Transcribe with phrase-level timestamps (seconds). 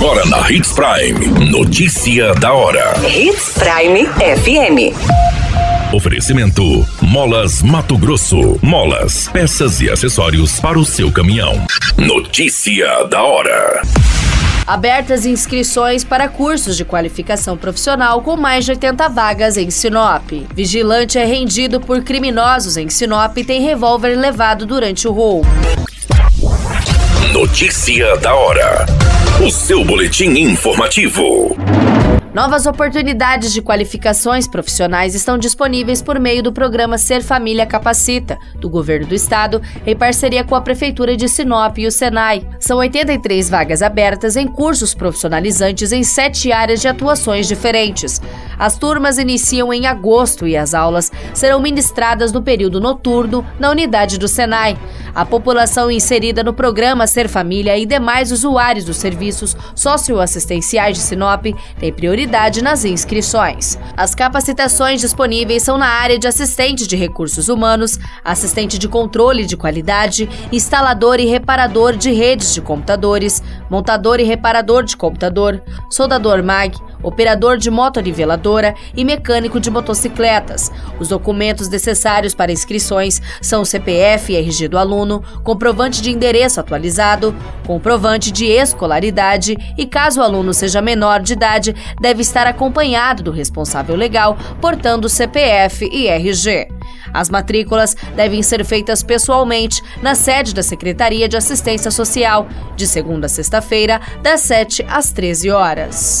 [0.00, 1.50] Agora na Hits Prime.
[1.50, 2.94] Notícia da hora.
[3.06, 4.96] Hits Prime FM.
[5.92, 6.62] Oferecimento:
[7.02, 8.58] Molas Mato Grosso.
[8.62, 11.66] Molas, peças e acessórios para o seu caminhão.
[11.98, 13.82] Notícia da hora.
[14.66, 20.32] Abertas inscrições para cursos de qualificação profissional com mais de 80 vagas em Sinop.
[20.54, 25.46] Vigilante é rendido por criminosos em Sinop e tem revólver levado durante o roubo.
[27.34, 28.86] Notícia da hora.
[29.42, 31.56] O seu boletim informativo.
[32.34, 38.68] Novas oportunidades de qualificações profissionais estão disponíveis por meio do programa Ser Família Capacita, do
[38.68, 42.46] Governo do Estado, em parceria com a Prefeitura de Sinop e o Senai.
[42.60, 48.20] São 83 vagas abertas em cursos profissionalizantes em sete áreas de atuações diferentes.
[48.58, 54.18] As turmas iniciam em agosto e as aulas serão ministradas no período noturno na unidade
[54.18, 54.78] do Senai.
[55.14, 61.46] A população inserida no programa Ser Família e demais usuários dos serviços socioassistenciais de Sinop
[61.78, 63.78] têm prioridade nas inscrições.
[63.96, 69.56] As capacitações disponíveis são na área de assistente de recursos humanos, assistente de controle de
[69.56, 76.78] qualidade, instalador e reparador de redes de computadores, montador e reparador de computador, soldador MAG,
[77.02, 80.70] operador de motoriveladora e mecânico de motocicletas.
[80.98, 86.60] Os documentos necessários para inscrições são o CPF e RG do aluno, comprovante de endereço
[86.60, 87.34] atualizado,
[87.66, 93.30] comprovante de escolaridade e, caso o aluno seja menor de idade, deve estar acompanhado do
[93.30, 96.68] responsável legal portando CPF e RG.
[97.12, 103.26] As matrículas devem ser feitas pessoalmente na sede da Secretaria de Assistência Social, de segunda
[103.26, 106.20] a sexta-feira, das 7 às 13 horas.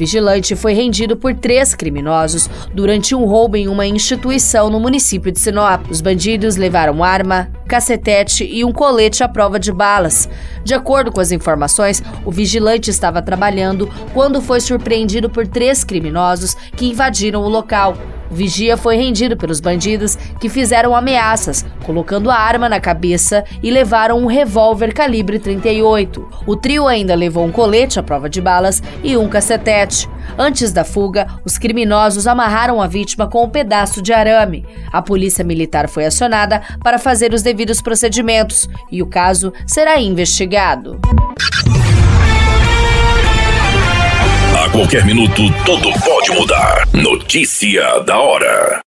[0.00, 5.38] vigilante foi rendido por três criminosos durante um roubo em uma instituição no município de
[5.38, 5.90] Sinop.
[5.90, 10.28] Os bandidos levaram arma, cacetete e um colete à prova de balas.
[10.64, 16.56] De acordo com as informações, o vigilante estava trabalhando quando foi surpreendido por três criminosos
[16.76, 17.96] que invadiram o local.
[18.28, 23.70] O vigia foi rendido pelos bandidos que fizeram ameaças, colocando a arma na cabeça e
[23.70, 26.28] levaram um revólver calibre 38.
[26.46, 30.08] O trio ainda levou um colete à prova de balas e um cacetete.
[30.38, 34.64] Antes da fuga, os criminosos amarraram a vítima com um pedaço de arame.
[34.92, 41.00] A polícia militar foi acionada para fazer os devidos procedimentos e o caso será investigado.
[44.58, 46.88] A qualquer minuto, tudo pode mudar.
[46.92, 48.89] Notícia da hora.